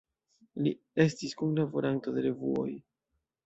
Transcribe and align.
Li 0.67 0.71
estis 1.03 1.37
kunlaboranto 1.43 2.17
de 2.19 2.27
revuoj. 2.31 2.69